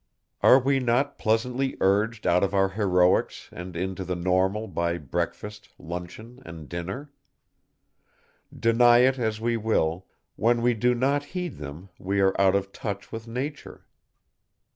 [0.41, 5.69] Are we not pleasantly urged out of our heroics and into the normal by breakfast,
[5.77, 7.11] luncheon and dinner?
[8.51, 12.71] Deny it as we will, when we do not heed them we are out of
[12.71, 13.85] touch with nature.